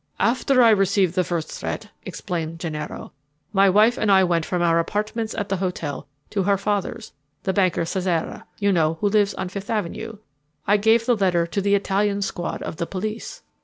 [0.19, 3.11] "After I received the first threat," explained Gennaro,
[3.53, 7.53] "my wife and I went from our apartments at the hotel to her father's, the
[7.53, 10.17] banker Cesare, you know, who lives on Fifth Avenue.
[10.65, 13.43] I gave the letter to the Italian Squad of the police.